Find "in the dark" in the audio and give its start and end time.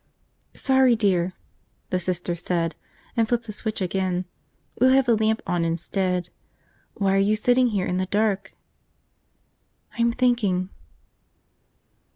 7.85-8.55